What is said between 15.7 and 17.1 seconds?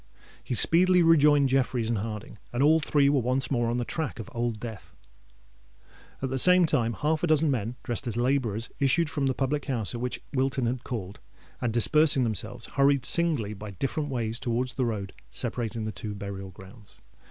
the two burial grounds.